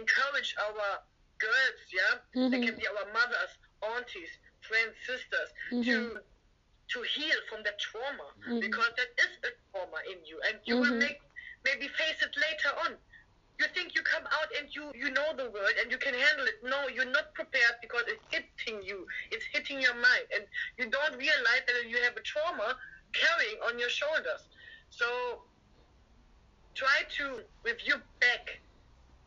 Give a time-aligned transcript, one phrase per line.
[0.00, 0.88] encourage our
[1.38, 2.50] girls, yeah, Mhm.
[2.52, 3.52] they can be our mothers,
[3.82, 4.32] aunties,
[4.68, 6.22] friends, sisters, to Mhm.
[6.92, 8.60] to heal from that trauma Mhm.
[8.60, 10.98] because that is a trauma in you, and you will Mhm.
[11.06, 11.20] make
[11.64, 12.98] maybe face it later on.
[13.60, 16.46] You think you come out and you you know the world and you can handle
[16.46, 16.58] it.
[16.62, 19.06] No, you're not prepared because it's hitting you.
[19.30, 20.44] It's hitting your mind, and
[20.78, 22.76] you don't realize that you have a trauma
[23.12, 24.42] carrying on your shoulders.
[24.90, 25.08] So
[26.74, 28.60] try to review back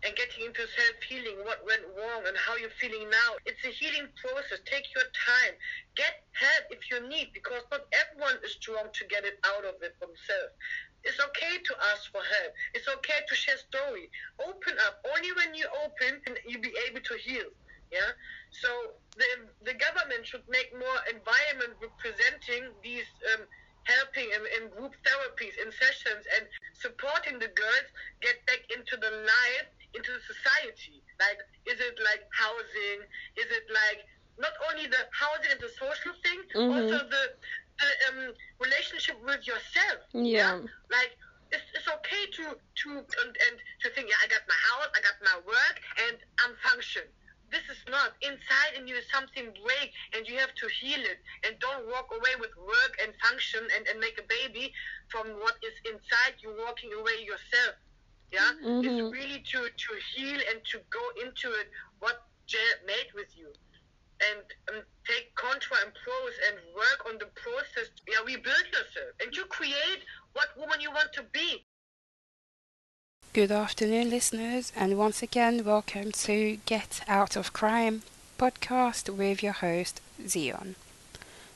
[0.06, 3.40] and getting into self healing, what went wrong and how you're feeling now.
[3.46, 4.60] It's a healing process.
[4.68, 5.56] Take your time.
[5.96, 9.80] Get help if you need, because not everyone is strong to get it out of
[9.82, 10.54] it themselves.
[11.04, 12.52] It's okay to ask for help.
[12.74, 14.08] It's okay to share story.
[14.40, 15.04] Open up.
[15.04, 17.52] Only when you open can you be able to heal.
[17.92, 18.12] Yeah.
[18.52, 18.70] So
[19.16, 23.46] the the government should make more environment representing these um,
[23.84, 27.88] helping in, in group therapies, in sessions, and supporting the girls
[28.22, 31.02] get back into the life, into the society.
[31.20, 33.00] Like, is it like housing?
[33.38, 34.06] Is it like
[34.38, 36.72] not only the housing and the social thing, Mhm.
[36.74, 37.24] also the,
[37.80, 40.00] the um, relationship with yourself.
[40.14, 40.60] Yeah.
[40.90, 41.12] Like
[41.52, 42.90] it's, it's okay to to
[43.22, 45.76] and, and to think, yeah, I got my house, I got my work,
[46.08, 47.04] and I'm function.
[47.52, 51.20] This is not inside in you something break, and you have to heal it.
[51.46, 54.74] And don't walk away with work and function and, and make a baby
[55.10, 57.76] from what is inside you, walking away yourself.
[58.34, 58.84] Yeah, Mhm.
[58.84, 61.70] it's really to to heal and to go into it.
[62.00, 62.18] What
[62.48, 63.54] Jared made with you
[64.28, 67.88] and um, take contra and pros and work on the process.
[68.08, 70.02] Yeah, rebuild yourself and you create
[70.34, 71.64] what woman you want to be.
[73.34, 78.02] Good afternoon, listeners, and once again, welcome to Get Out of Crime
[78.40, 80.76] podcast with your host, Zion.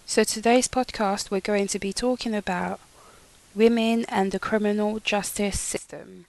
[0.05, 2.79] So, today's podcast, we're going to be talking about
[3.55, 6.27] women and the criminal justice system.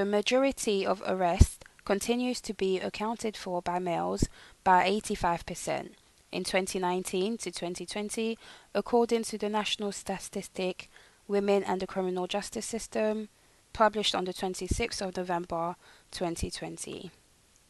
[0.00, 4.24] The majority of arrests continues to be accounted for by males
[4.64, 5.90] by 85%
[6.32, 8.38] in 2019 to 2020,
[8.74, 10.88] according to the National Statistic
[11.28, 13.28] Women and the Criminal Justice System
[13.74, 15.76] published on the 26th of November
[16.12, 17.10] 2020.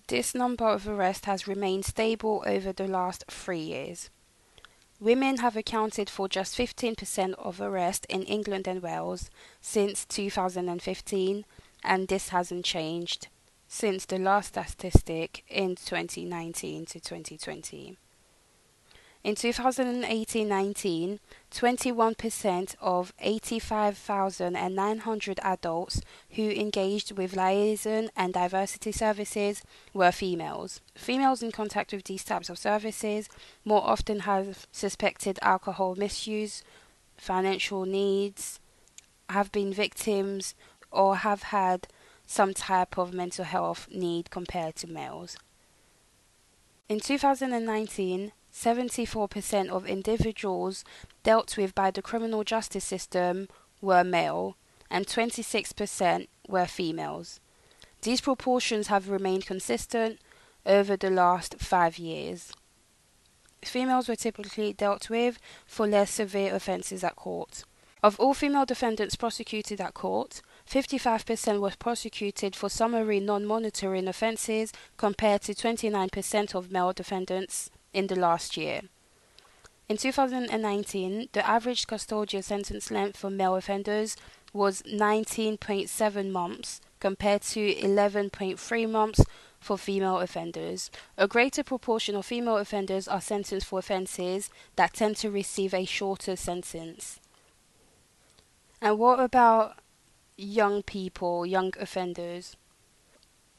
[0.06, 4.08] This number of arrests has remained stable over the last three years.
[5.00, 9.30] Women have accounted for just 15% of arrests in England and Wales
[9.60, 11.44] since 2015,
[11.82, 13.28] and this hasn't changed
[13.68, 17.96] since the last statistic in 2019 to 2020.
[19.22, 21.18] In 2018-19,
[21.50, 30.80] 21% of 85,900 adults who engaged with liaison and diversion services were females.
[30.94, 33.28] Females in contact with these types of services
[33.62, 36.64] more often have suspected alcohol misuse,
[37.18, 38.58] financial needs,
[39.28, 40.54] have been victims,
[40.90, 41.88] or have had
[42.26, 45.36] some type of mental health need compared to males.
[46.88, 50.84] In 2019, 74% of individuals
[51.22, 53.48] dealt with by the criminal justice system
[53.80, 54.56] were male,
[54.90, 57.40] and 26% were females.
[58.02, 60.18] These proportions have remained consistent
[60.66, 62.52] over the last five years.
[63.62, 67.64] Females were typically dealt with for less severe offences at court.
[68.02, 70.40] Of all female defendants prosecuted at court,
[70.70, 78.06] 55% were prosecuted for summary non motoring offences compared to 29% of male defendants in
[78.06, 78.82] the last year.
[79.88, 84.16] In 2019, the average custodial sentence length for male offenders
[84.52, 89.24] was 19.7 months compared to 11.3 months
[89.58, 90.88] for female offenders.
[91.18, 95.84] A greater proportion of female offenders are sentenced for offences that tend to receive a
[95.84, 97.18] shorter sentence.
[98.80, 99.80] And what about
[100.40, 102.56] young people, young offenders?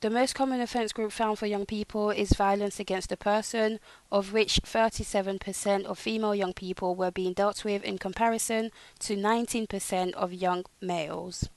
[0.01, 3.79] The most common offence group found for young people is violence against a person,
[4.11, 10.13] of which 37% of female young people were being dealt with in comparison to 19%
[10.13, 11.49] of young males.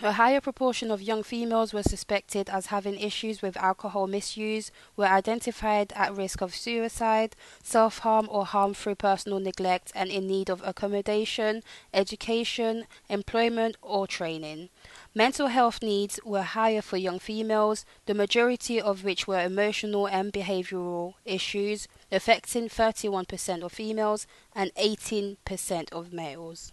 [0.00, 5.06] A higher proportion of young females were suspected as having issues with alcohol misuse, were
[5.06, 7.34] identified at risk of suicide,
[7.64, 14.06] self harm, or harm through personal neglect, and in need of accommodation, education, employment, or
[14.06, 14.68] training.
[15.16, 20.32] Mental health needs were higher for young females, the majority of which were emotional and
[20.32, 26.72] behavioral issues, affecting 31% of females and 18% of males.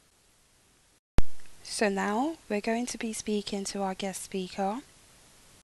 [1.67, 4.81] So now we're going to be speaking to our guest speaker,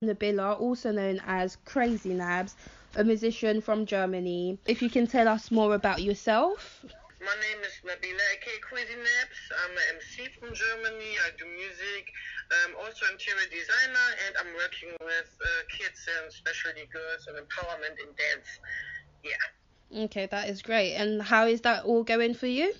[0.02, 2.54] Nabila, also known as Crazie Nabz,
[2.96, 4.58] a musician from Germany.
[4.66, 6.84] If you can tell us more about yourself.
[7.20, 9.38] My name is Nabila aka Crazie Nabz.
[9.64, 11.16] I'm an MC from Germany.
[11.24, 12.12] I do music,
[12.66, 17.96] I'm also interior designer, and I'm working with uh, kids and especially girls and empowerment
[18.02, 18.58] in dance.
[19.24, 20.04] Yeah.
[20.04, 20.94] Okay, that is great.
[20.94, 22.74] And how is that all going for you?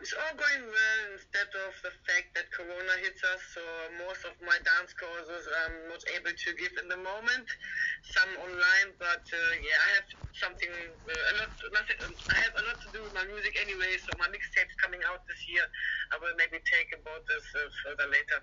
[0.00, 3.38] It's all going well instead of the fact that Corona hits us.
[3.54, 3.62] So
[4.02, 7.46] most of my dance courses I'm not able to give in the moment.
[8.02, 11.50] Some online, but uh, yeah, I have something uh, a lot.
[11.70, 11.96] Nothing,
[12.34, 13.94] I have a lot to do with my music anyway.
[14.02, 15.62] So my mixtape's coming out this year.
[16.10, 18.38] I will maybe take about this uh, further later.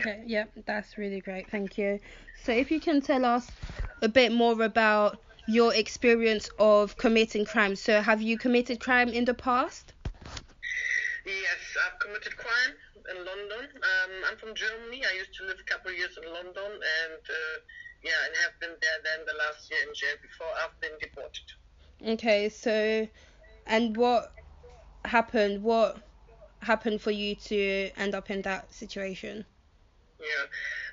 [0.00, 0.48] Okay, yeah.
[0.48, 1.50] yeah, that's really great.
[1.50, 2.00] Thank you.
[2.40, 3.52] So if you can tell us
[4.00, 7.76] a bit more about your experience of committing crime.
[7.76, 9.92] So have you committed crime in the past?
[11.26, 12.74] Yes, I've committed crime
[13.10, 13.68] in London.
[13.76, 15.04] Um, I'm from Germany.
[15.04, 17.56] I used to live a couple of years in London, and uh,
[18.02, 21.44] yeah, and have been there then the last year in jail before I've been deported.
[22.06, 23.06] Okay, so,
[23.66, 24.32] and what
[25.04, 25.62] happened?
[25.62, 25.98] What
[26.62, 29.44] happened for you to end up in that situation?
[30.18, 30.44] Yeah,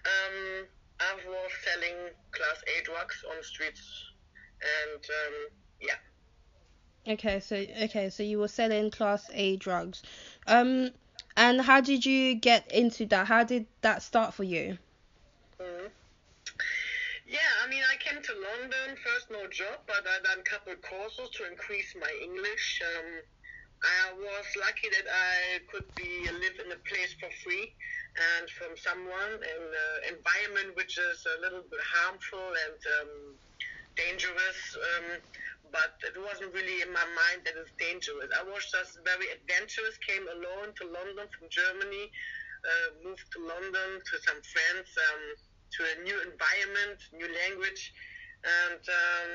[0.06, 0.68] um,
[1.00, 4.04] I was selling class A drugs on the streets,
[4.60, 5.36] and um,
[5.80, 5.96] yeah.
[7.08, 10.04] Okay, so okay, so you were selling class A drugs.
[10.46, 10.92] Um
[11.38, 13.28] and how did you get into that?
[13.28, 14.78] How did that start for you?
[15.62, 15.90] Mm.
[17.28, 20.74] Yeah, I mean, I came to London first, no job, but I done a couple
[20.82, 22.82] courses to increase my English.
[22.82, 23.22] Um,
[23.84, 27.76] I was lucky that I could be live in a place for free
[28.40, 33.14] and from someone in an environment which is a little bit harmful and um,
[33.96, 34.60] dangerous.
[34.74, 35.22] Um,
[35.72, 38.30] but it wasn't really in my mind that it's dangerous.
[38.34, 42.12] I was just very adventurous, came alone to London from Germany,
[42.64, 45.24] uh, moved to London to some friends, um,
[45.78, 47.94] to a new environment, new language,
[48.44, 49.32] and um,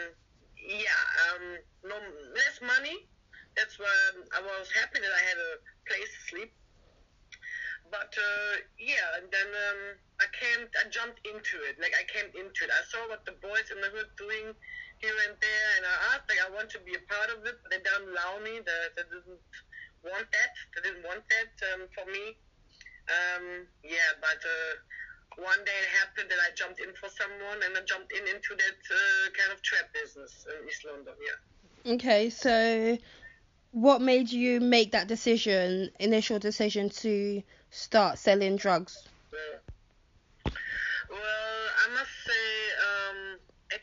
[0.56, 1.44] yeah, um,
[1.84, 1.96] no
[2.34, 3.08] less money.
[3.56, 3.92] That's why
[4.32, 5.52] I was happy that I had a
[5.84, 6.52] place to sleep.
[7.92, 9.80] But uh, yeah, and then um,
[10.24, 11.76] I came, I jumped into it.
[11.76, 12.72] Like I came into it.
[12.72, 14.56] I saw what the boys in the hood doing
[15.02, 17.58] here and there, and I asked, like, I want to be a part of it,
[17.60, 18.62] but they don't allow me.
[18.62, 19.42] They, they didn't
[20.06, 20.52] want that.
[20.72, 22.38] They didn't want that um, for me.
[23.10, 27.74] Um, yeah, but uh, one day it happened that I jumped in for someone, and
[27.76, 31.14] I jumped in into that uh, kind of trap business in East London.
[31.18, 31.94] Yeah.
[31.98, 32.96] Okay, so
[33.72, 39.08] what made you make that decision, initial decision to start selling drugs?
[39.32, 40.52] Yeah.
[41.10, 42.46] Well, I must say,
[42.86, 43.31] um,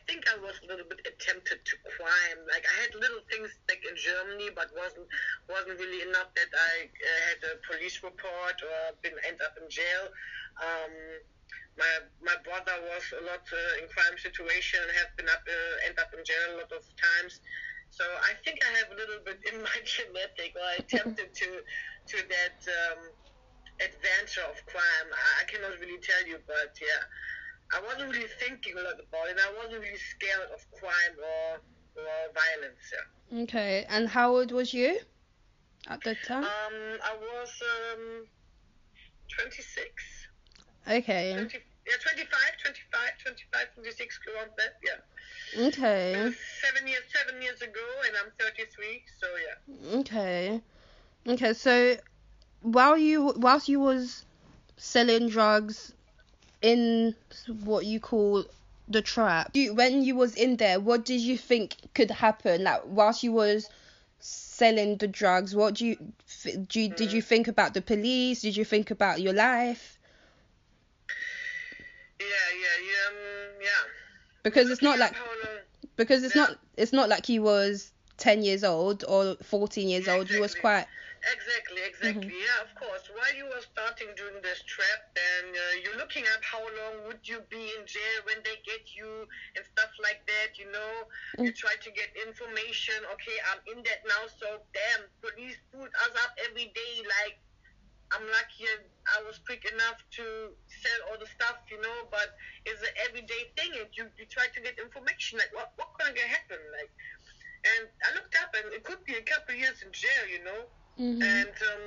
[0.06, 2.40] think I was a little bit tempted to crime.
[2.48, 5.08] Like I had little things like in Germany, but wasn't
[5.48, 9.66] wasn't really enough that I uh, had a police report or been end up in
[9.68, 10.12] jail.
[10.60, 10.92] Um,
[11.78, 11.92] my
[12.22, 15.96] my brother was a lot uh, in crime situation and have been up uh, end
[15.98, 17.40] up in jail a lot of times.
[17.90, 21.48] So I think I have a little bit in my genetic, or I tempted to
[21.64, 23.00] to that um,
[23.80, 25.08] adventure of crime.
[25.40, 27.04] I cannot really tell you, but yeah.
[27.72, 29.38] I wasn't really thinking a lot about it.
[29.38, 31.60] I wasn't really scared of crime or
[31.96, 32.84] or violence.
[32.92, 33.42] Yeah.
[33.42, 34.98] Okay, and how old was you
[35.88, 36.44] at the time?
[36.44, 37.62] Um, I was
[37.94, 38.26] um
[39.36, 39.86] 26.
[40.88, 41.32] Okay.
[41.34, 42.28] 20, yeah, 25,
[42.62, 44.74] 25, 25, 26, around that.
[44.82, 45.68] Yeah.
[45.68, 46.32] Okay.
[46.60, 49.02] Seven years, seven years ago, and I'm 33.
[49.20, 50.00] So yeah.
[50.00, 50.60] Okay.
[51.28, 51.96] Okay, so
[52.62, 54.24] while you whilst you was
[54.76, 55.92] selling drugs
[56.62, 57.14] in
[57.64, 58.44] what you call
[58.88, 59.50] the trap.
[59.54, 62.64] You, when you was in there, what did you think could happen?
[62.64, 63.68] Like whilst you was
[64.18, 65.96] selling the drugs, what do you,
[66.68, 66.96] do you mm.
[66.96, 68.42] did you think about the police?
[68.42, 69.98] Did you think about your life?
[72.18, 73.68] Yeah, yeah, yeah, um, yeah.
[74.42, 75.14] Because it's not like
[75.96, 76.42] because it's yeah.
[76.42, 80.22] not it's not like you was ten years old or fourteen years yeah, old.
[80.22, 80.36] Exactly.
[80.36, 80.86] You was quite
[81.20, 82.32] Exactly, exactly.
[82.32, 82.48] Mm-hmm.
[82.48, 83.04] Yeah, of course.
[83.12, 87.20] While you were starting doing this trap, then uh, you're looking at how long would
[87.28, 90.56] you be in jail when they get you and stuff like that.
[90.56, 90.92] You know,
[91.36, 91.44] mm-hmm.
[91.44, 92.96] you try to get information.
[93.20, 97.04] Okay, I'm in that now, so damn, police put us up every day.
[97.04, 97.36] Like,
[98.16, 98.64] I'm lucky
[99.12, 102.08] I was quick enough to sell all the stuff, you know.
[102.08, 102.32] But
[102.64, 105.36] it's an everyday thing, and you you try to get information.
[105.36, 106.64] Like, what what gonna happen?
[106.72, 106.88] Like,
[107.76, 110.64] and I looked up, and it could be a couple years in jail, you know.
[111.00, 111.22] Mm-hmm.
[111.22, 111.84] And um,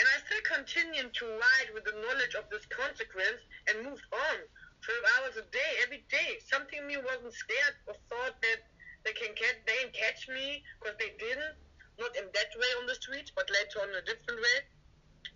[0.00, 4.36] and I still continued to ride with the knowledge of this consequence and moved on
[4.80, 6.40] 12 hours a day, every day.
[6.40, 8.60] Something in me wasn't scared or thought that
[9.04, 11.56] they can catch, they can catch me because they didn't.
[12.00, 14.58] Not in that way on the streets, but later on a different way.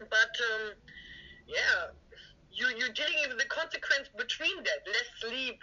[0.09, 0.77] But um,
[1.49, 1.93] yeah,
[2.53, 4.81] you you're dealing with the consequence between that.
[4.89, 5.61] Less sleep,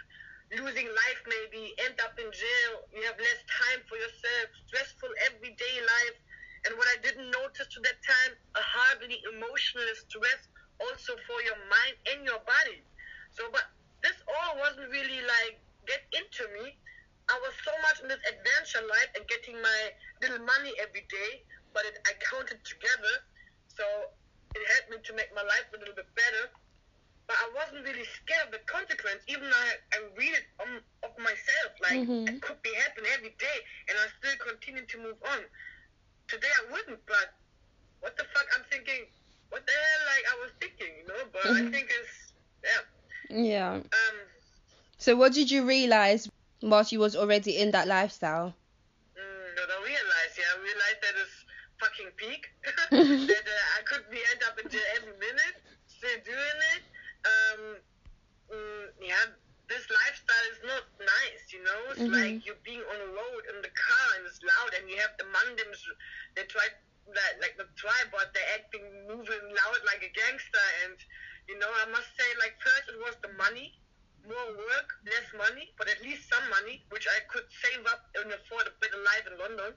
[0.54, 2.72] losing life maybe, end up in jail.
[2.94, 4.46] You have less time for yourself.
[4.66, 6.18] Stressful everyday life
[6.66, 10.48] and what I didn't notice to that time, a hardly emotional stress
[10.80, 12.82] also for your mind and your body.
[13.34, 13.66] So, but
[14.02, 16.76] this all wasn't really like get into me.
[17.28, 19.80] I was so much in this adventure life and getting my
[20.24, 21.44] little money every day,
[21.76, 23.14] but it, I counted together,
[23.68, 23.84] so
[24.56, 26.48] it helped me to make my life a little bit better.
[27.28, 30.80] But I wasn't really scared of the consequence, even though I, I read it on,
[31.04, 32.32] of myself, like mm-hmm.
[32.32, 33.58] it could be happen every day,
[33.92, 35.44] and I still continue to move on.
[36.28, 37.34] Today I wouldn't, but
[38.00, 38.46] what the fuck?
[38.56, 39.06] I'm thinking,
[39.50, 40.02] what the hell?
[40.06, 41.22] Like I was thinking, you know.
[41.32, 42.32] But I think it's
[42.64, 42.82] yeah.
[43.30, 43.72] Yeah.
[43.74, 44.16] Um,
[44.98, 46.28] So what did you realize
[46.62, 48.54] whilst you was already in that lifestyle?
[49.16, 51.36] Mm, I realized, yeah, I realized that it's
[51.80, 52.46] fucking peak.
[52.90, 55.56] that uh, I could be end up in jail every minute,
[55.86, 56.82] still doing it.
[57.24, 57.60] Um,
[58.52, 59.24] mm, yeah,
[59.68, 61.80] this lifestyle is not nice, you know.
[61.92, 62.12] It's Mhm.
[62.12, 65.16] like you're being on the road in the car and it's loud, and you have
[65.18, 65.80] the Mandims.
[66.34, 66.66] They try
[67.08, 70.96] like, like the tribal, they're acting, moving loud like a gangster, and
[71.48, 73.80] you know, I must say, like first it was the money
[74.26, 78.32] more work, less money, but at least some money, which I could save up and
[78.32, 79.72] afford a better life in London.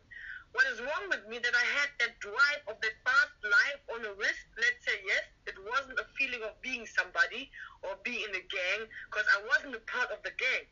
[0.54, 4.02] What is wrong with me that I had that drive of that fast life on
[4.04, 4.46] the wrist?
[4.58, 7.50] Let's say yes, it wasn't a feeling of being somebody
[7.84, 10.68] or being in a gang, because I wasn't a part of the gang.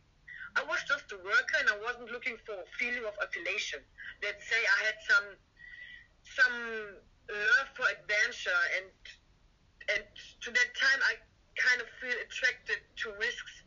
[0.56, 3.80] I was just a worker and I wasn't looking for a feeling of affiliation.
[4.24, 5.28] Let's say I had some
[6.24, 6.58] some
[7.30, 8.86] love for adventure and
[9.90, 10.04] and
[10.42, 11.16] to that time I
[11.58, 13.64] kind of feel attracted to risks.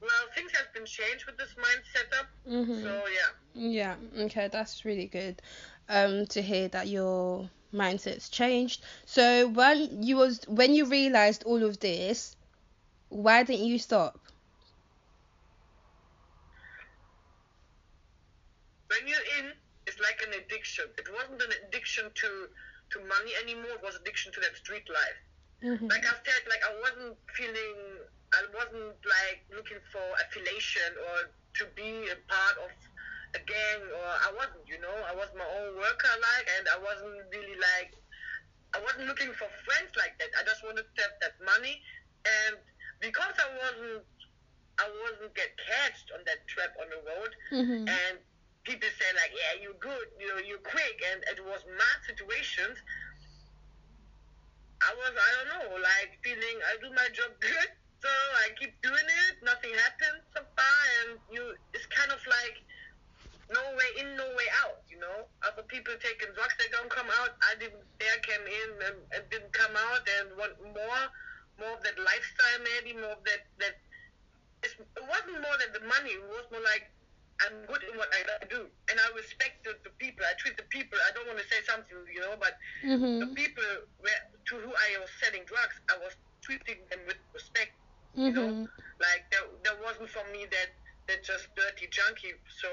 [0.00, 2.28] Well, things have been changed with this mind setup.
[2.46, 2.82] Mhm.
[2.82, 3.30] So yeah.
[3.54, 5.42] Yeah, okay, that's really good
[5.88, 8.84] um to hear that your mindset's changed.
[9.06, 12.36] So when you was when you realized all of this,
[13.08, 14.20] why didn't you stop?
[18.90, 19.52] When you're in,
[19.86, 20.84] it's like an addiction.
[20.98, 22.48] It wasn't an addiction to
[22.92, 23.72] to money anymore.
[23.76, 25.18] It was addiction to that street life.
[25.62, 25.90] Mhm.
[25.90, 27.76] Like I said, like I wasn't feeling,
[28.34, 32.70] I wasn't like looking for affiliation or to be a part of
[33.34, 36.78] a gang, or I wasn't, you know, I was my own worker, like, and I
[36.78, 37.92] wasn't really like,
[38.74, 40.30] I wasn't looking for friends like that.
[40.38, 41.80] I just wanted to have that money,
[42.24, 42.56] and
[43.00, 44.04] because I wasn't,
[44.78, 47.88] I wasn't get catched on that trap on the road, Mhm.
[47.88, 48.18] and
[48.64, 52.78] people say like, yeah, you're good, you know, you're quick, and it was my situations.
[54.82, 57.68] I was, I don't know, like feeling I do my job good,
[58.02, 58.10] so
[58.44, 59.34] I keep doing it.
[59.42, 62.56] Nothing happens so far, and you, it's kind of like
[63.50, 64.82] no way in, no way out.
[64.90, 67.36] You know, other people taking drugs, they don't come out.
[67.42, 71.04] I didn't dare came in and, and didn't come out, and want more,
[71.58, 73.76] more of that lifestyle, maybe more of that that.
[74.62, 76.18] It's, it wasn't more than the money.
[76.18, 76.90] It was more like
[77.46, 80.26] I'm good in what I do, and I respect the, the people.
[80.26, 80.98] I treat the people.
[81.06, 82.58] I don't want to say something, you know, but
[83.22, 83.34] the Mhm.
[83.38, 83.70] people
[84.02, 87.77] where, to who I was selling drugs, I was treating them with respect.
[88.24, 88.68] You know, Mhm.
[89.00, 90.70] like there, there wasn't for me that
[91.08, 92.34] that just dirty junkie.
[92.60, 92.68] So,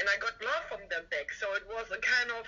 [0.00, 1.32] and I got love from them back.
[1.32, 2.46] So it was a kind of.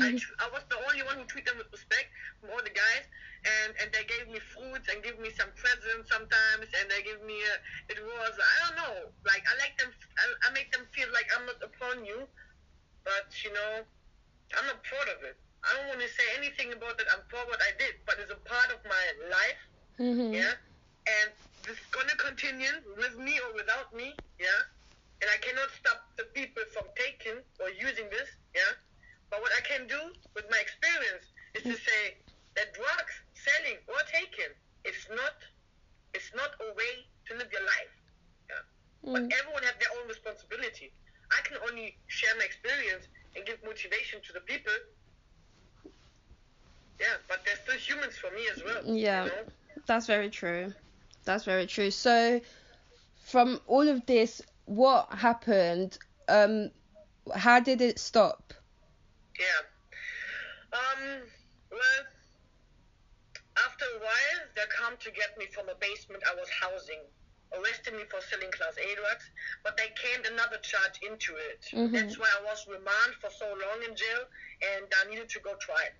[0.00, 2.08] I, tr- I was the only one who treated them with respect
[2.40, 3.04] from all the guys,
[3.44, 7.22] and and they gave me fruits and give me some presents sometimes, and they give
[7.22, 7.54] me a.
[7.92, 8.96] It was I don't know,
[9.26, 9.92] like I like them.
[10.18, 12.28] I, I make them feel like I'm not upon you,
[13.04, 13.84] but you know,
[14.58, 15.36] I'm not proud of it.
[15.64, 17.06] I don't want to say anything about it.
[17.12, 19.62] I'm proud what I did, but it's a part of my life,
[19.98, 20.32] Mhm.
[20.32, 20.54] yeah.
[21.06, 21.30] And
[21.64, 24.60] this is gonna continue with me or without me, yeah.
[25.22, 28.72] And I cannot stop the people from taking or using this, yeah.
[29.30, 30.00] But what I can do
[30.34, 32.02] with my experience is to say
[32.56, 34.52] that drugs selling or taking
[34.84, 35.34] it's not
[36.14, 36.94] it's not a way
[37.28, 37.94] to live your life.
[38.50, 38.62] Yeah.
[39.12, 39.32] But Mm.
[39.38, 40.92] everyone has their own responsibility.
[41.30, 44.72] I can only share my experience and give motivation to the people.
[47.00, 48.82] Yeah, but they're still humans for me as well.
[48.84, 49.24] Yeah.
[49.24, 49.44] You know?
[49.86, 50.72] That's very true.
[51.26, 51.90] That's very true.
[51.90, 52.40] So,
[53.24, 55.98] from all of this, what happened?
[56.28, 56.70] Um,
[57.34, 58.54] how did it stop?
[59.38, 59.62] Yeah.
[60.72, 61.22] Um,
[61.70, 62.02] well,
[63.58, 67.02] after a while, they come to get me from a basement I was housing,
[67.52, 69.30] arrested me for selling Class A drugs,
[69.64, 71.66] but they came another charge into it.
[71.72, 71.92] Mhm.
[71.92, 74.24] That's why I was remanded for so long in jail,
[74.62, 75.92] and I needed to go trial.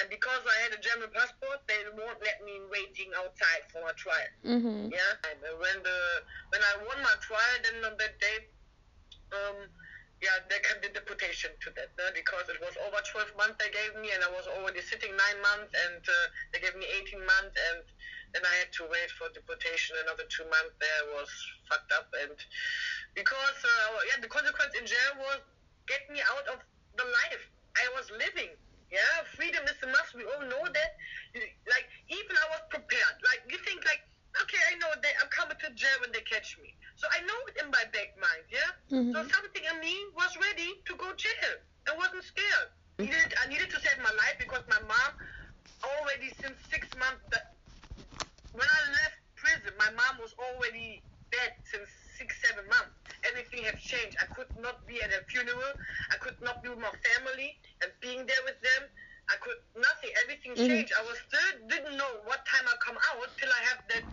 [0.00, 3.92] And because I had a German passport, they won't let me waiting outside for a
[3.94, 4.32] trial.
[4.44, 4.90] Mhm.
[4.92, 5.98] Yeah, and when the
[6.50, 8.48] when I won my trial, then on that day,
[9.32, 9.68] um,
[10.20, 12.10] yeah, they came the deportation to that, no?
[12.12, 15.40] because it was over 12 months they gave me, and I was already sitting nine
[15.40, 17.84] months, and uh, they gave me 18 months, and
[18.32, 20.74] then I had to wait for deportation another two months.
[20.80, 21.30] There was
[21.68, 22.36] fucked up, and
[23.14, 25.40] because uh, yeah, the consequence in jail was
[25.88, 26.60] get me out of
[26.96, 27.42] the life
[27.76, 28.54] I was living.
[28.90, 30.14] Yeah, freedom is a must.
[30.14, 30.90] We all know that.
[31.70, 33.16] Like even I was prepared.
[33.24, 34.02] Like you think like
[34.42, 36.70] okay, I know they, I'm coming to jail when they catch me.
[36.96, 38.70] So I know it in my back mind, yeah.
[38.90, 39.12] Mhm.
[39.12, 41.54] So something in me was ready to go jail.
[41.88, 42.70] I wasn't scared.
[42.98, 45.10] I needed, I needed to save my life because my mom
[45.84, 47.22] already since six months.
[47.30, 47.42] That,
[48.52, 52.94] when I left prison, my mom was already dead since six, seven months.
[53.26, 54.16] Everything had changed.
[54.20, 55.74] I could not be at a funeral.
[56.12, 58.88] I could not be with my family and being there with them.
[59.30, 60.10] I could nothing.
[60.22, 60.66] Everything Mhm.
[60.68, 60.92] changed.
[60.92, 64.04] I was still didn't know what time I come out till I have that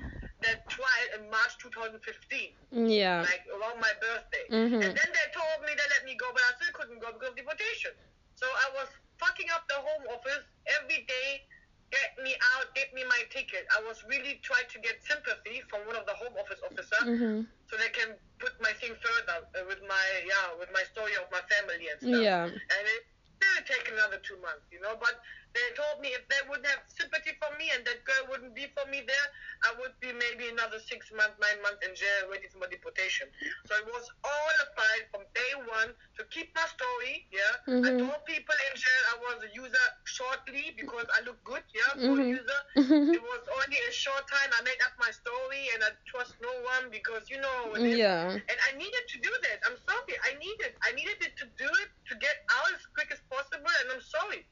[0.45, 3.21] that trial in March 2015 Yeah.
[3.25, 4.45] like around my birthday.
[4.51, 4.85] Mhm.
[4.85, 7.29] And then they told me they let me go, but I still couldn't go because
[7.29, 7.91] of deportation.
[8.35, 11.41] So I was fucking up the home office every day,
[11.89, 13.65] get me out, get me my ticket.
[13.75, 17.47] I was really trying to get sympathy from one of the home office officer Mhm.
[17.65, 21.25] so they can put my thing further uh, with my yeah with my story of
[21.31, 22.21] my family and stuff.
[22.21, 22.43] Yeah.
[22.45, 23.03] And it
[23.37, 24.97] still take another two months, you know.
[24.99, 25.15] But
[25.53, 28.67] they told me if they wouldn't have sympathy for me and that girl wouldn't be
[28.75, 29.27] for me there,
[29.65, 33.29] I would be maybe another six months, nine months in jail waiting for my deportation.
[33.67, 37.25] So it was all a fight from day one to keep my story.
[37.31, 37.53] Yeah,
[37.85, 37.97] I Mhm.
[37.97, 41.63] told people in jail I was a user shortly because I look good.
[41.73, 42.29] Yeah, for a Mhm.
[42.29, 42.61] user.
[42.77, 43.13] Mhm.
[43.13, 44.49] It was only a short time.
[44.53, 47.75] I made up my story and I trust no one because you know.
[47.75, 47.83] it.
[47.97, 48.39] Yeah.
[48.49, 49.59] And I needed to do that.
[49.65, 50.15] I'm sorry.
[50.23, 50.75] I needed.
[50.83, 53.71] I needed it to do it to get out as quick as possible.
[53.81, 53.89] And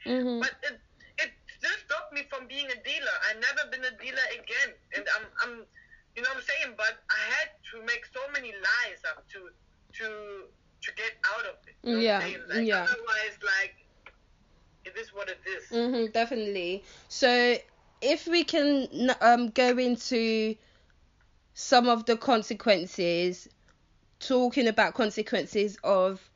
[0.05, 0.41] Mhm.
[0.41, 0.79] But it
[1.17, 3.15] it still stopped me from being a dealer.
[3.29, 4.75] I never been a dealer again.
[4.95, 5.65] And I'm I'm
[6.15, 6.75] you know what I'm saying.
[6.77, 9.49] But I had to make so many lies up to
[9.99, 10.45] to
[10.81, 11.75] to get out of it.
[11.83, 12.19] You know Yeah.
[12.19, 12.83] Like, yeah.
[12.83, 13.75] Otherwise, like
[14.85, 15.69] it is what it is.
[15.69, 16.13] Mhm.
[16.13, 16.83] Definitely.
[17.09, 17.57] So
[18.01, 18.87] if we can
[19.21, 20.55] um go into
[21.53, 23.47] some of the consequences,
[24.19, 26.29] talking about consequences of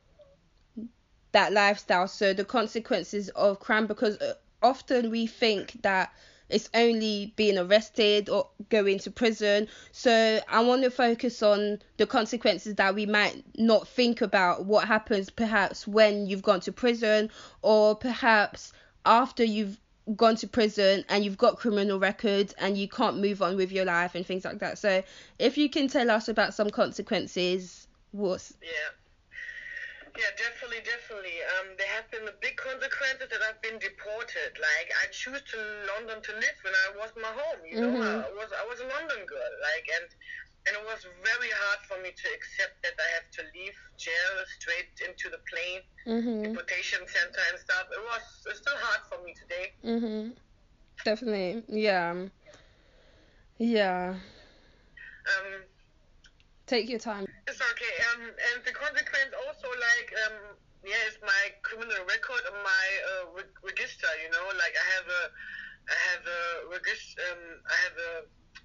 [1.32, 2.08] that lifestyle.
[2.08, 6.12] So the consequences of crime, because uh, often we think that
[6.48, 9.68] it's only being arrested or going to prison.
[9.92, 14.64] So I want to focus on the consequences that we might not think about.
[14.64, 17.30] What happens perhaps when you've gone to prison,
[17.62, 18.72] or perhaps
[19.06, 19.78] after you've
[20.16, 23.84] gone to prison and you've got criminal records and you can't move on with your
[23.84, 24.78] life and things like that.
[24.78, 25.04] So
[25.38, 28.68] if you can tell us about some consequences, what's Yeah.
[30.70, 31.38] Definitely, definitely.
[31.58, 34.54] Um, there have been the big consequences that I've been deported.
[34.54, 35.58] Like I choose to
[35.90, 37.66] London to live when I was my home.
[37.66, 38.22] You know, Mhm.
[38.22, 39.52] I was I was a London girl.
[39.66, 40.06] Like and
[40.66, 44.34] and it was very hard for me to accept that I have to leave jail
[44.46, 47.86] straight into the plane, mhm deportation center and stuff.
[47.90, 49.74] It was it's still hard for me today.
[49.82, 50.36] mhm
[51.04, 52.14] definitely yeah
[53.58, 54.14] yeah
[55.26, 55.64] Um,
[56.66, 57.94] take your time It's okay.
[58.14, 60.36] Um, and the consequence also like um,
[60.86, 64.06] yeah, it's my criminal record on my uh, re- register.
[64.22, 65.22] You know, like I have a,
[65.90, 67.22] I have a register.
[67.32, 68.12] Um, I have a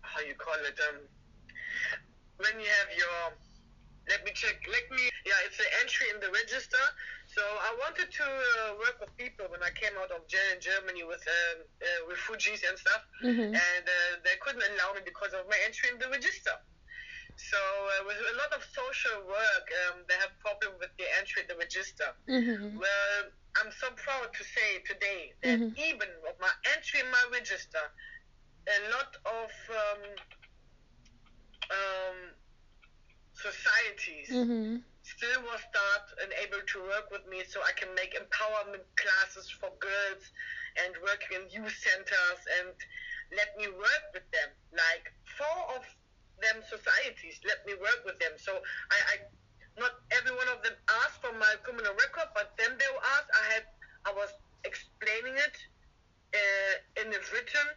[0.06, 0.78] how you call it.
[0.90, 1.10] Um,
[2.38, 3.20] when you have your,
[4.10, 4.62] let me check.
[4.70, 5.10] Let me.
[5.26, 6.84] Yeah, it's an entry in the register.
[7.26, 10.62] So I wanted to uh, work with people when I came out of jail in
[10.62, 15.34] Germany with um, uh, refugees and stuff, mhm and uh, they couldn't allow me because
[15.34, 16.54] of my entry in the register.
[17.38, 21.42] So uh, with a lot of social work, um, they have problem with the entry
[21.44, 22.12] in the register.
[22.28, 25.76] mhm Well, I'm so proud to say today that Mhm.
[25.78, 27.84] even with my entry in my register,
[28.68, 30.02] a lot of um,
[31.72, 32.34] um,
[33.34, 38.14] societies mhm still will start and able to work with me so I can make
[38.16, 40.32] empowerment classes for girls
[40.78, 42.74] and work in youth centers and
[43.36, 44.50] let me work with them.
[44.72, 45.84] Like four of
[46.42, 48.34] them societies let me work with them.
[48.38, 48.52] So
[48.92, 49.16] I, I
[49.80, 53.28] not every one of them asked for my criminal record, but then they will ask.
[53.32, 53.66] I had
[54.08, 54.32] I was
[54.64, 55.56] explaining it
[56.36, 57.68] uh, in the written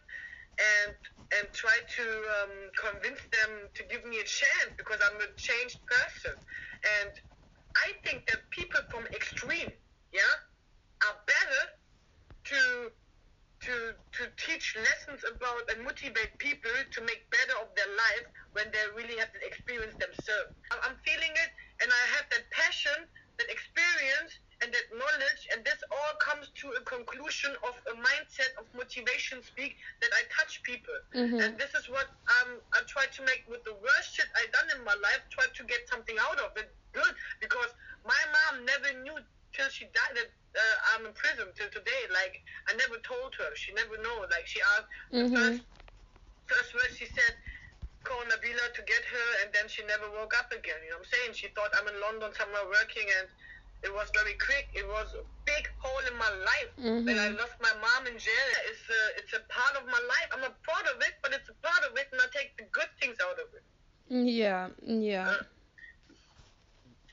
[0.59, 0.95] and
[1.39, 2.05] and try to
[2.41, 6.33] um, convince them to give me a chance because I'm a changed person.
[7.03, 7.11] And
[7.77, 9.69] I think that people from extreme,
[10.11, 10.35] yeah,
[11.05, 11.63] are better
[12.49, 12.91] to
[13.61, 18.71] to to teach lessons about and motivate people to make better of their life when
[18.71, 20.51] they really have the experience themselves.
[20.71, 25.79] I'm- feeling it, and I have that passion, that experience, and that knowledge, and this
[25.91, 30.99] all comes to a conclusion of a mindset of motivation speak that I touch people.
[31.15, 31.41] Mhm.
[31.43, 32.07] And this is what
[32.41, 35.47] um, I try to make with the worst shit I've done in my life, try
[35.47, 37.15] to get something out of it good.
[37.39, 37.71] Because
[38.03, 39.17] my mom never knew
[39.59, 42.03] till she died that uh, I'm in prison till today.
[42.15, 42.39] Like,
[42.71, 43.51] I never told her.
[43.59, 44.23] She never know.
[44.31, 45.35] Like, she asked, the Mhm.
[45.35, 45.61] first,
[46.47, 47.33] first word she said,
[48.07, 50.79] call Nabila to get her, and then she never woke up again.
[50.83, 51.31] You know what I'm saying?
[51.35, 53.27] She thought I'm in London somewhere working, and
[53.87, 54.67] It was very quick.
[54.75, 56.71] It was a big hole in my life.
[56.77, 57.05] Mhm.
[57.07, 60.29] When I lost my mom in jail, it's a, it's a part of my life.
[60.33, 62.65] I'm not proud of it, but it's a part of it, and I take the
[62.77, 63.63] good things out of it.
[64.09, 65.35] Yeah, yeah.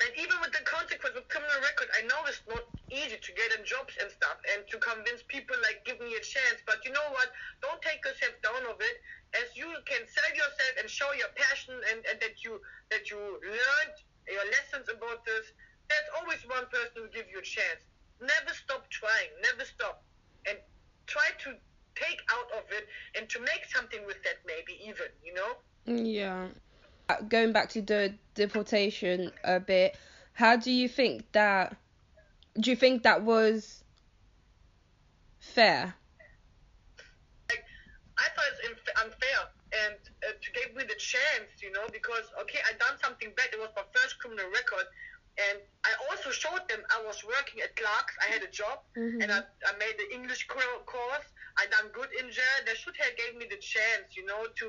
[0.05, 2.61] And even with the consequence of criminal record, I know it's not
[2.93, 6.23] easy to get in jobs and stuff and to convince people like give me a
[6.23, 6.61] chance.
[6.69, 7.33] But you know what?
[7.65, 8.97] Don't take yourself down of it.
[9.41, 12.61] As you can sell yourself and show your passion and, and that you
[12.93, 13.97] that you learned
[14.29, 15.49] your lessons about this,
[15.89, 17.81] there's always one person who give you a chance.
[18.21, 19.33] Never stop trying.
[19.41, 20.05] Never stop.
[20.45, 20.61] And
[21.09, 21.57] try to
[21.97, 22.85] take out of it
[23.17, 25.53] and to make something with that maybe even, you know?
[25.89, 26.49] Yeah.
[27.09, 29.97] Uh, Going back to the deportation a bit,
[30.33, 31.77] how do you think that?
[32.59, 33.85] Do you think that was
[35.39, 35.95] fair?
[37.51, 37.63] like
[38.19, 39.41] I thought it's inf- unfair
[39.87, 43.49] and uh, to give me the chance, you know, because okay, I done something bad.
[43.53, 44.87] It was my first criminal record,
[45.39, 48.15] and I also showed them I was working at Clark's.
[48.25, 49.23] I had a job, Mhm.
[49.23, 51.29] and I, I made the English co- course.
[51.59, 52.59] I done good in jail.
[52.67, 54.67] They should have gave me the chance, you know, to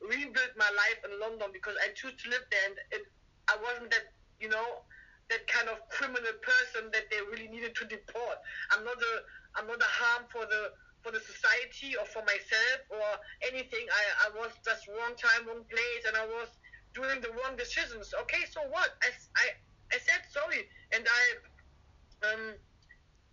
[0.00, 3.02] rebuild my life in London because I choose to live there, and it,
[3.48, 4.82] I wasn't that, you know.
[5.28, 8.40] That kind of criminal person that they really needed to deport.
[8.72, 9.14] I'm not a,
[9.60, 13.04] I'm not a harm for the for the society or for myself or
[13.44, 13.84] anything.
[13.92, 16.48] I, I was just wrong time, wrong place, and I was
[16.94, 18.14] doing the wrong decisions.
[18.22, 18.96] Okay, so what?
[19.04, 19.46] I, I,
[19.92, 22.40] I said sorry, and I, um,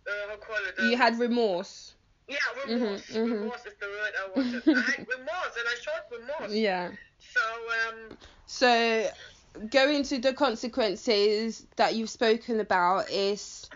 [0.06, 0.76] uh, how call it?
[0.78, 1.95] You um, had remorse.
[2.28, 3.02] Yeah, remorse.
[3.10, 3.40] Mhm, mhm.
[3.42, 4.62] Remorse is the word I wanted.
[4.68, 6.52] I remorse, and I showed remorse.
[6.52, 6.90] Yeah.
[7.18, 7.40] So
[7.88, 9.10] um, So,
[9.70, 13.70] going to the consequences that you've spoken about is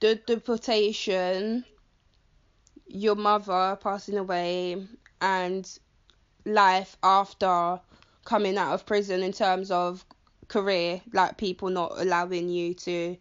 [0.00, 1.64] the deportation,
[2.88, 4.86] your mother passing away,
[5.20, 5.78] and
[6.46, 7.80] life after
[8.24, 10.04] coming out of prison in terms of
[10.48, 13.16] career, like people not allowing you to,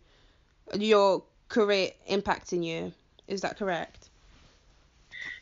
[0.79, 2.93] your career impacting you.
[3.27, 4.09] Is that correct?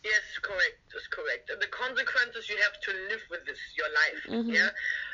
[0.04, 0.80] Yes, correct.
[0.92, 1.50] That's correct.
[1.50, 4.22] And the consequences you have to live with this your life.
[4.28, 4.54] Mhm.
[4.54, 4.70] Yeah.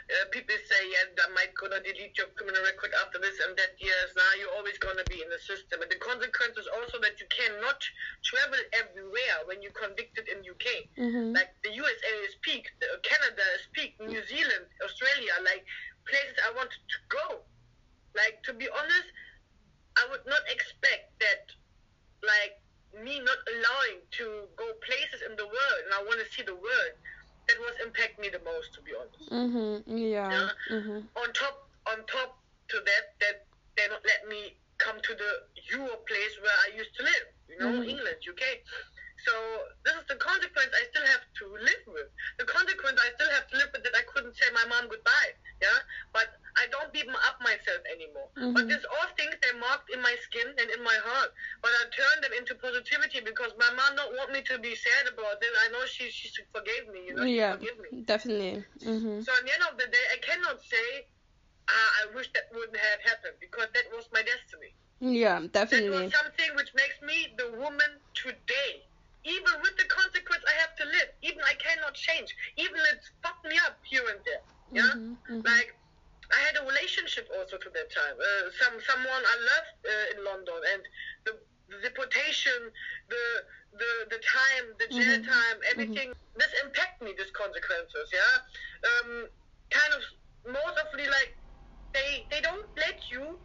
[0.09, 3.77] Uh, people say, yeah, I might gonna delete your criminal record after this and that.
[3.77, 5.81] Yes, now you're always gonna be in the system.
[5.81, 7.77] And the consequence is also that you cannot
[8.23, 10.89] travel everywhere when you're convicted in UK.
[10.97, 11.33] Mm-hmm.
[11.33, 12.69] Like the USA is peak,
[13.03, 15.65] Canada is peak, New Zealand, Australia, like
[16.05, 17.45] places I wanted to go.
[18.15, 19.09] Like to be honest,
[19.97, 21.51] I would not expect that,
[22.23, 22.53] like
[22.93, 26.55] me not allowing to go places in the world, and I want to see the
[26.55, 26.93] world.
[27.47, 29.25] That was impact me the most, to be honest.
[29.31, 29.97] Mm-hmm.
[29.97, 30.29] Yeah.
[30.29, 30.49] Yeah.
[30.69, 30.99] Mm-hmm.
[31.17, 31.55] On top,
[31.89, 32.37] on top
[32.69, 33.35] to that, that
[33.75, 35.31] they not let me come to the
[35.73, 37.25] Europe place where I used to live.
[37.49, 37.89] You know, Mhm.
[37.89, 38.61] England, UK.
[39.25, 39.33] So
[39.83, 42.07] this is the consequence I still have to live with.
[42.37, 45.33] The consequence I still have to live with that I couldn't say my mom goodbye.
[45.61, 45.79] Yeah,
[46.13, 48.29] but I don't beat up myself anymore.
[48.37, 48.53] Mhm.
[48.53, 51.31] But these all things they marked in my skin and in my heart.
[51.61, 55.07] But I turned them into positivity because my mom don't want me to be sad
[55.07, 55.53] about it.
[55.63, 56.99] I know she she forgave me.
[57.07, 57.55] You know, Yeah.
[57.57, 58.03] me.
[58.03, 58.65] Definitely.
[58.83, 59.21] Mm-hmm.
[59.21, 60.87] So at the end of the day, I cannot say,
[61.69, 64.75] ah, I wish that wouldn't have happened because that was my destiny.
[64.99, 65.89] Yeah, definitely.
[65.89, 68.83] That was something which makes me the woman today.
[69.23, 72.35] Even with the consequence I have to live, even I cannot change.
[72.55, 74.43] Even it's fucked me up here and there.
[74.71, 75.45] Yeah, Mhm, mhm.
[75.45, 75.69] like
[76.33, 78.15] I had a relationship also to that time.
[78.19, 80.81] Uh, some someone I loved uh, in London, and
[81.25, 81.33] the,
[81.69, 82.71] the deportation,
[83.09, 83.23] the
[83.73, 86.13] the the time, the jail Mhm, time, everything.
[86.35, 87.13] This impact me.
[87.17, 88.09] These consequences.
[88.13, 88.35] Yeah,
[88.89, 89.27] um,
[89.71, 90.01] kind of
[90.45, 91.31] most mostly like
[91.93, 93.39] they they don't let you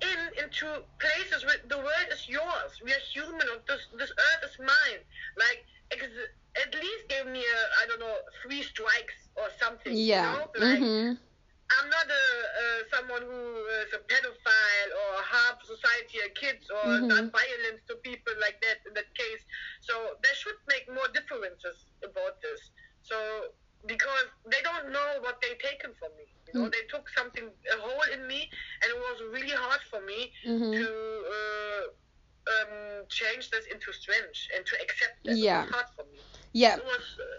[0.00, 0.66] in into
[0.98, 2.80] places where the world is yours.
[2.84, 3.46] We are human.
[3.66, 5.00] This this earth is mine.
[5.36, 6.30] Like ex-
[6.62, 10.06] at least gave me a I don't know three strikes or something.
[10.06, 10.20] Yeah.
[10.22, 10.48] You know?
[10.58, 11.18] Like Mhm.
[11.78, 12.24] I'm not a
[12.62, 13.42] uh, someone who
[13.84, 17.08] is a pedophile or harm society or kids or Mhm.
[17.08, 19.42] done violence to people like that in that case.
[19.80, 22.60] So they should make more differences about this.
[23.02, 23.16] So
[23.86, 26.26] because they don't know what they taken from me.
[26.48, 26.72] You know, Mm.
[26.72, 28.40] they took something a hole in me,
[28.82, 30.72] and it was really hard for me Mhm.
[30.78, 30.86] to
[31.38, 31.82] uh,
[32.54, 35.36] um, change this into strength and to accept that.
[35.36, 35.62] Yeah.
[35.62, 36.20] It was hard for me.
[36.52, 37.38] Yeah, It was uh,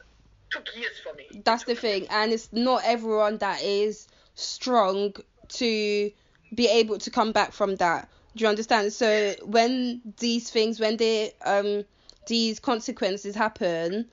[0.52, 1.28] took years for me.
[1.46, 4.08] that's the thing, and it's not everyone that is
[4.42, 5.14] strong
[5.50, 6.12] to
[6.54, 8.10] be able to come back from that.
[8.36, 8.94] Do you understand?
[8.94, 11.86] So when these things, when they um
[12.28, 14.10] these consequences happen,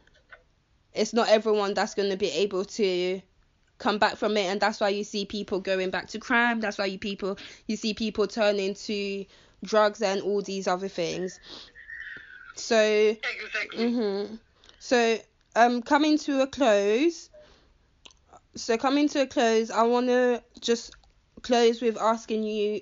[0.92, 3.20] it's not everyone that's going to be able to
[3.78, 6.60] come back from it, and that's why you see people going back to crime.
[6.60, 9.24] That's why you people you see people turning to
[9.64, 11.38] drugs and all these other things.
[12.54, 13.92] So Exactly.
[13.92, 14.34] hmm
[14.80, 15.18] So,
[15.54, 17.30] um, coming to a close.
[18.54, 20.94] So, coming to a close, I want to just
[21.42, 22.80] close with asking you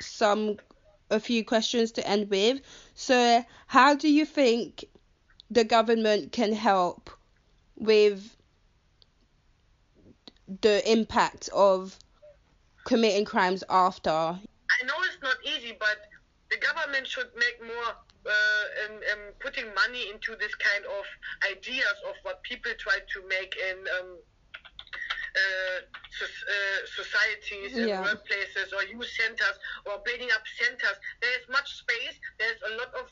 [0.00, 0.56] some
[1.10, 2.60] a few questions to end with.
[2.94, 4.84] So, how do you think
[5.50, 7.10] the government can help
[7.76, 8.36] with
[10.60, 11.98] the impact of
[12.84, 14.10] committing crimes after?
[14.10, 15.98] I know it's not easy, but
[16.50, 17.94] the government should make more
[18.26, 21.04] uh, um, um, putting money into this kind of
[21.52, 24.18] ideas of what people try to make in um,
[25.36, 28.02] uh, so, uh, societies and Yeah.
[28.02, 30.98] workplaces or youth centers or building up centers.
[31.20, 32.18] There is much space.
[32.38, 33.10] There's a lot of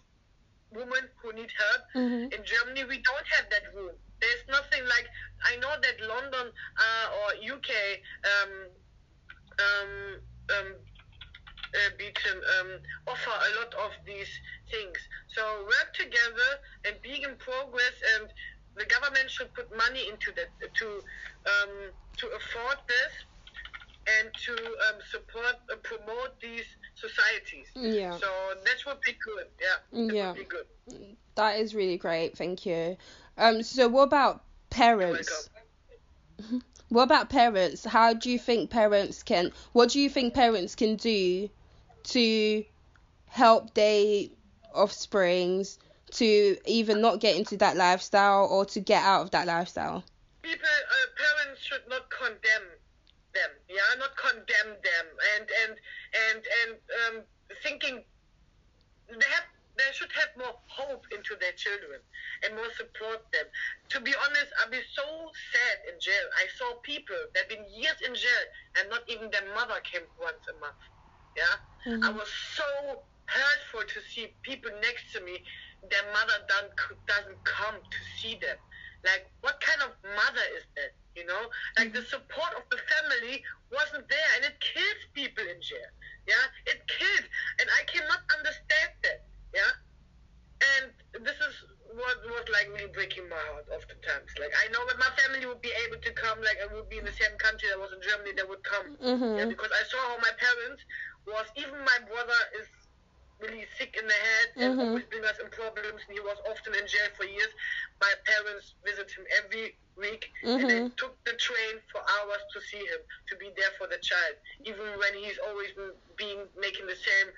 [0.71, 1.83] women who need help.
[1.95, 2.33] Mhm.
[2.35, 3.97] In Germany, we don't have that room.
[4.21, 5.07] There's nothing like
[5.45, 8.69] I know that London uh, or UK um,
[9.59, 10.21] um,
[10.59, 10.75] um,
[11.75, 14.31] uh, Beaton, um, offer a lot of these
[14.71, 14.99] things.
[15.29, 16.51] So work together
[16.85, 18.31] and be in progress, and
[18.77, 20.49] the government should put money into that
[20.81, 21.03] to
[21.47, 21.71] um,
[22.19, 23.13] to afford this
[24.21, 27.67] and to um, support uh, promote these societies.
[27.75, 28.17] Yeah.
[28.17, 28.27] So
[28.65, 29.47] that would be good.
[29.61, 30.07] Yeah.
[30.07, 30.29] That Yeah.
[30.33, 31.17] would be good.
[31.37, 32.37] That is really great.
[32.37, 32.97] Thank you.
[33.39, 33.63] Um.
[33.63, 35.49] So, what about parents?
[36.89, 37.87] What about parents?
[37.87, 39.51] How do you think parents can?
[39.73, 41.49] What do you think parents can do
[42.05, 42.65] to
[43.29, 44.25] help their
[44.75, 45.79] offsprings
[46.11, 50.05] to either not get into that lifestyle or to get out of that lifestyle?
[50.43, 52.69] People uh, parents should not condemn
[53.35, 53.89] them yeah?
[53.99, 55.07] Not condemn them.
[55.37, 55.73] And and
[56.13, 57.15] and and um,
[57.63, 58.05] thinking
[59.09, 62.01] they have they should have more hope into their children
[62.45, 63.47] and more support them.
[63.97, 65.05] To be honest i've been so
[65.53, 66.27] sad in jail.
[66.37, 68.45] I saw people that have been years in jail
[68.79, 70.81] and not even their mother came once a month
[71.37, 71.57] yeah?
[72.05, 72.65] I was so
[73.27, 75.41] hurtful to see people next to me.
[75.91, 76.71] Their mother don't,
[77.09, 78.57] doesn't come to see them
[79.05, 80.95] like, what kind of mother is that?
[81.15, 81.45] You know,
[81.77, 85.91] like the support of the family wasn't there, and it kills people in jail.
[86.27, 87.27] Yeah, it kills,
[87.61, 89.21] and I cannot understand that.
[89.53, 89.73] Yeah,
[90.81, 91.55] and this is
[91.93, 94.33] what was like really breaking my heart oftentimes.
[94.41, 96.97] Like, I know that my family would be able to come, like, I would be
[96.97, 98.97] in the same country that was in Germany, they would come.
[98.97, 99.37] Mhm.
[99.37, 100.81] Yeah, because I saw how my parents
[101.27, 102.69] was, even my brother is
[103.43, 104.81] really sick in the head and Mhm.
[104.81, 107.53] always bring us in problems, and he was often in jail for years.
[108.01, 110.97] My parents visit him every week, and they Mhm.
[110.97, 114.99] took the train for hours to see him, to be there for the child, even
[114.99, 117.29] when he's always been being making the same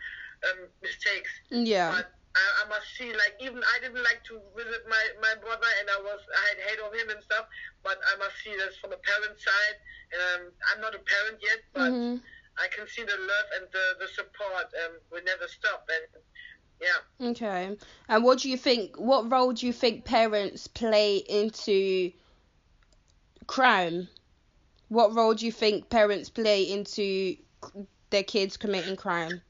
[0.50, 1.30] um, mistakes.
[1.50, 1.90] Yeah.
[1.90, 5.68] But I, I must see, like, even I didn't like to visit my, my brother,
[5.80, 7.46] and I was I had hate of him and stuff.
[7.82, 9.76] But I must see this from a parent side,
[10.12, 12.20] and um, I'm not a parent yet, but Mhm.
[12.58, 15.88] I can see the love and the the support um, will never stop.
[15.88, 16.22] And
[16.80, 17.76] yeah, Okay.
[18.08, 18.96] And what do you think?
[18.96, 22.12] What role do you think parents play into
[23.46, 24.08] crime?
[24.88, 27.36] What role do you think parents play into
[28.10, 29.40] their kids committing crime?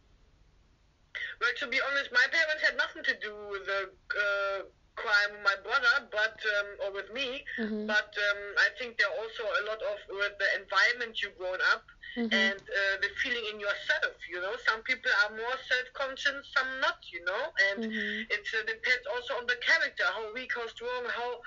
[1.41, 4.63] well, to be honest, my parents had nothing to do with the uh,
[4.97, 7.45] crime with my brother, but um, or with me.
[7.59, 7.87] Mhm.
[7.87, 11.59] But um, I think there are also a lot of with the environment you grown
[11.73, 11.85] up
[12.17, 12.31] Mhm.
[12.33, 14.15] and uh, the feeling in yourself.
[14.31, 16.99] You know, some people are more self-conscious, some not.
[17.13, 18.27] You know, and Mhm.
[18.31, 21.39] it uh, depends also on the character, how weak, how strong, how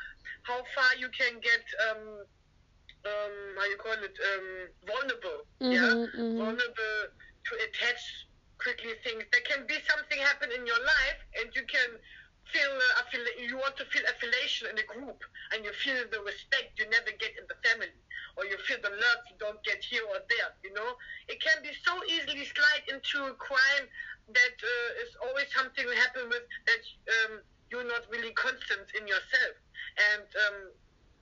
[0.44, 1.64] how far you can get.
[1.90, 2.26] Um,
[3.06, 4.16] um, how you call it?
[4.18, 5.46] Um, vulnerable.
[5.70, 6.38] Yeah, Mhm, mhm.
[6.38, 7.00] vulnerable
[7.46, 8.02] to attach
[8.60, 9.24] quickly things.
[9.32, 11.98] There can be something happen in your life, and you can
[12.54, 15.20] feel uh, affili- you want to feel affiliation in a group,
[15.54, 17.94] and you feel the respect you never get in the family,
[18.38, 20.50] or you feel the love you don't get here or there.
[20.64, 20.96] You know,
[21.28, 23.86] it can be so easily slide into a crime
[24.34, 26.84] that uh, is always something happen with that
[27.24, 29.56] um, you're not really constant in yourself,
[30.16, 30.58] and um,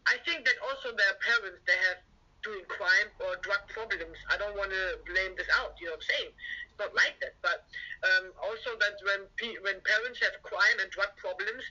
[0.07, 1.99] I think that also there are parents that have
[2.45, 4.17] doing crime or drug problems.
[4.29, 5.73] I don't want to blame this out.
[5.81, 6.31] You know what I'm saying?
[6.79, 7.35] Not like that.
[7.41, 7.65] But
[8.03, 11.63] um, also that when pe- when parents have crime and drug problems,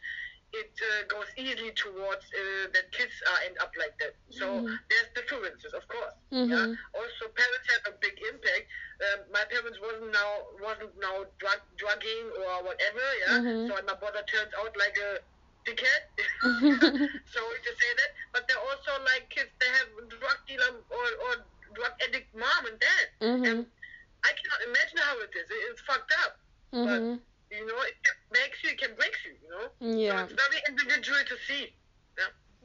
[0.54, 4.14] it uh, goes easily towards uh, that kids uh, end up like that.
[4.30, 4.78] So Mhm.
[4.88, 6.14] there's differences, of course.
[6.32, 6.48] Mhm.
[6.50, 6.66] Yeah.
[6.94, 8.66] Also, parents have a big impact.
[9.02, 10.30] Um, my parents wasn't now
[10.62, 13.04] wasn't now drug drugging or whatever.
[13.26, 13.38] Yeah.
[13.42, 13.66] Mhm.
[13.68, 15.18] So my brother turns out like a
[15.66, 16.02] dickhead.
[17.34, 19.50] Sorry to say that, but they're also like kids.
[19.60, 21.32] They have drug dealer or, or
[21.74, 23.42] drug addict mom and dad, Mhm.
[23.50, 23.66] and
[24.24, 25.50] I cannot imagine how it is.
[25.50, 26.38] It- It's fucked up.
[26.72, 27.20] Mhm.
[27.50, 29.36] You know, it can makes you, it can break you.
[29.42, 29.96] You know.
[29.98, 30.26] Yeah.
[30.26, 31.72] So it's very individual to see.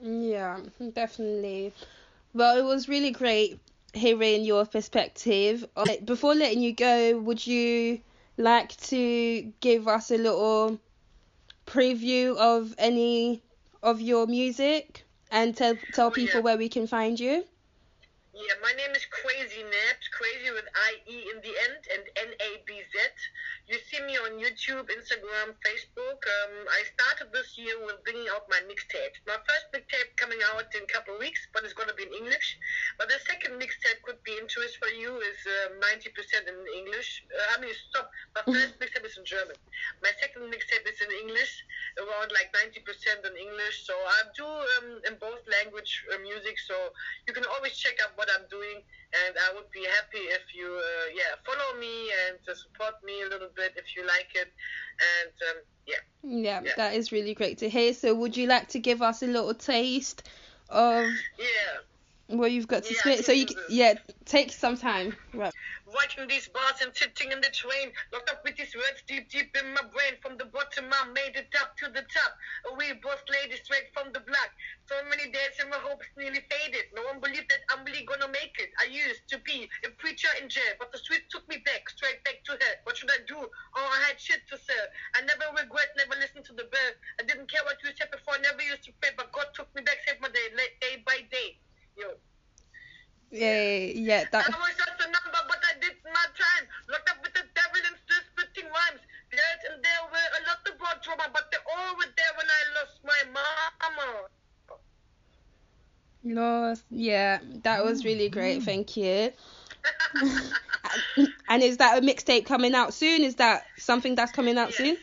[0.01, 0.61] Yeah,
[0.93, 1.73] definitely.
[2.33, 3.59] Well, it was really great
[3.93, 5.65] hearing your perspective.
[6.05, 7.99] Before letting you go, would you
[8.37, 10.79] like to give us a little
[11.65, 13.41] preview of any
[13.83, 16.43] of your music and tell tell Oh, people yeah.
[16.43, 17.43] where we can find you?
[18.31, 22.99] Yeah, my name is Crazie Nabz, crazy with I-E in the end and N-A-B-Z.
[23.69, 26.25] You see me on YouTube, Instagram, Facebook.
[26.25, 29.13] Um, I started this year with bringing out my mixtape.
[29.29, 32.09] My first mixtape coming out in a couple of weeks, but it's going to be
[32.09, 32.57] in English.
[32.97, 35.37] But the second mixtape could be interest for you is
[35.69, 36.01] um, 90%
[36.49, 37.21] in English.
[37.29, 38.09] Uh, I mean, stop.
[38.33, 39.53] My first mixtape is in German.
[40.01, 41.61] My second mixtape is in English,
[42.01, 42.73] around like 90%
[43.21, 43.85] in English.
[43.85, 46.73] So I do um, in both language uh, music, so
[47.29, 48.81] you can always check out what I'm doing,
[49.13, 53.21] and I would be happy if you, uh, yeah, follow me and uh, support me
[53.21, 54.47] a little bit if you like it,
[54.99, 55.95] and um, yeah.
[56.23, 56.73] Yeah, Yeah.
[56.77, 57.93] that is really great to hear.
[57.93, 60.27] So, would you like to give us a little taste
[60.69, 62.35] of Yeah.
[62.37, 63.25] what you've got to Yeah, spit?
[63.25, 63.93] So you, can yeah,
[64.25, 65.15] take some time.
[65.33, 65.53] Right.
[65.89, 69.49] Writing these bars and sitting in the train, locked up with these words deep, deep
[69.57, 70.21] in my brain.
[70.21, 72.31] From the bottom, I made it up to the top.
[72.69, 74.51] A wee boss lady straight from the block.
[74.85, 76.93] So many days and my hopes nearly faded.
[76.93, 78.69] No one believed that I'm really gonna make it.
[78.77, 82.21] I used to be a preacher in jail, but the street took me back, straight
[82.23, 82.77] back to hell.
[82.85, 83.37] What should I do?
[83.41, 84.85] Oh, I had shit to sell.
[85.17, 86.91] I never regret, never listened to the bell.
[87.19, 89.73] I didn't care what you said before, I never used to pray, but God took
[89.73, 91.57] me back, saved my day, day by day.
[91.97, 92.13] Yo.
[93.31, 94.49] Yeah, yeah, that.
[94.49, 95.68] I was just a number, but I
[96.09, 96.67] did my time.
[96.89, 99.01] Locked up with the devil and still spitting rhymes.
[99.33, 102.47] Yes, and there were a lot of broad trauma, but they all were there when
[102.49, 103.41] I lost my
[103.89, 104.29] mama.
[106.23, 106.85] Lost.
[106.89, 108.61] Yeah, that was really great.
[108.61, 108.65] Mm.
[108.65, 109.31] Thank you.
[111.47, 113.23] And is that a mixtape coming out soon?
[113.23, 114.77] Is that something that's coming out Yes.
[114.77, 114.97] soon?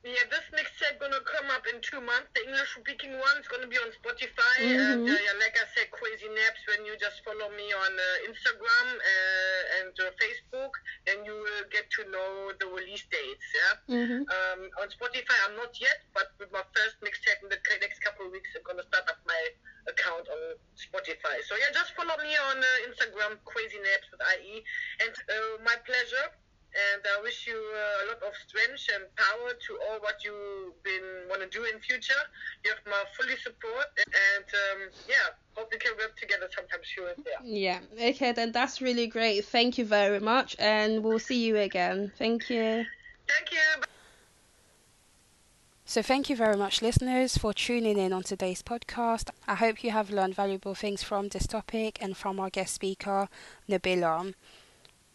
[0.00, 2.32] Yeah, this mixtape gonna come up in two months.
[2.32, 4.54] The English speaking one is gonna be on Spotify.
[4.96, 6.60] And uh, yeah, like I said, Crazie Nabz.
[6.72, 10.72] When you just follow me on uh, Instagram uh, and uh, Facebook,
[11.04, 13.44] then you will get to know the release dates.
[13.52, 13.76] Yeah.
[13.92, 14.24] Mhm.
[14.24, 18.24] Um, on Spotify, I'm not yet, but with my first mixtape in the next couple
[18.24, 19.42] of weeks, I'm gonna start up my
[19.84, 20.40] account on
[20.80, 21.44] Spotify.
[21.44, 24.64] So yeah, just follow me on uh, Instagram, Crazie Nabz with IE,
[25.04, 26.32] and uh, my pleasure.
[26.70, 30.74] And I wish you uh, a lot of strength and power to all what you
[30.84, 32.22] been want to do in future.
[32.64, 37.08] You have my fully support, and um, yeah, hope we can work together sometimes here
[37.08, 37.40] and there.
[37.42, 37.80] Yeah.
[38.10, 39.44] Okay, then that's really great.
[39.44, 42.12] Thank you very much, and we'll see you again.
[42.16, 42.86] Thank you.
[43.28, 43.82] Thank you.
[45.90, 49.30] So, thank you very much, listeners, for tuning in on today's podcast.
[49.48, 53.28] I hope you have learned valuable things from this topic and from our guest speaker,
[53.68, 54.32] Nabila.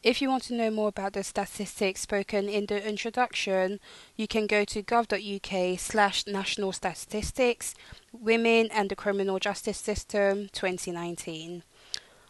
[0.06, 3.80] If you want to know more about the statistics spoken in the introduction,
[4.16, 7.74] you can go to gov.uk slash national statistics,
[8.14, 11.64] women and the criminal justice system 2019.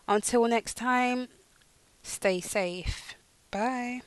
[0.07, 1.27] Until next time,
[2.01, 3.15] stay safe.
[3.51, 4.03] Bye.